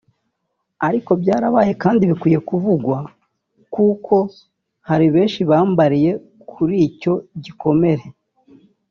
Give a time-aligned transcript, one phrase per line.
[0.87, 2.97] ariko byarabaye kandi bikwiye kuvugwa
[3.73, 4.15] kuko
[4.87, 6.11] hari benshi bambariye
[6.51, 8.05] kuri icyo gikomere